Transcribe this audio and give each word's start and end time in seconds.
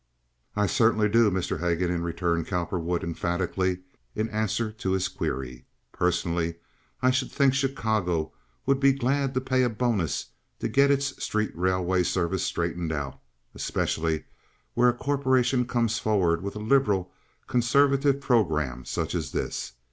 "I 0.55 0.65
certainly 0.65 1.07
do, 1.07 1.29
Mr. 1.29 1.59
Haguenin," 1.59 2.01
returned 2.01 2.47
Cowperwood, 2.47 3.03
emphatically, 3.03 3.81
in 4.15 4.29
answer 4.29 4.71
to 4.71 4.93
his 4.93 5.07
query. 5.07 5.67
"Personally, 5.91 6.55
I 7.03 7.11
should 7.11 7.31
think 7.31 7.53
Chicago 7.53 8.31
would 8.65 8.79
be 8.79 8.93
glad 8.93 9.35
to 9.35 9.41
pay 9.41 9.61
a 9.61 9.69
bonus 9.69 10.31
to 10.57 10.67
get 10.67 10.89
its 10.89 11.23
street 11.23 11.51
railway 11.55 12.01
service 12.01 12.41
straightened 12.41 12.91
out, 12.91 13.19
especially 13.53 14.23
where 14.73 14.89
a 14.89 14.93
corporation 14.95 15.67
comes 15.67 15.99
forward 15.99 16.41
with 16.41 16.55
a 16.55 16.59
liberal, 16.59 17.11
conservative 17.45 18.19
programme 18.21 18.85
such 18.85 19.13
as 19.13 19.31
this. 19.33 19.73